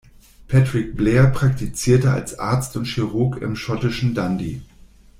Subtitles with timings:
[0.47, 4.59] Patrick Blair praktizierte als Arzt und Chirurg im schottischen Dundee.